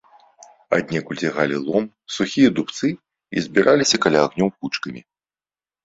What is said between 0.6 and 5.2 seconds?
Аднекуль цягалі лом, сухія дубцы і збіраліся каля агнёў кучкамі.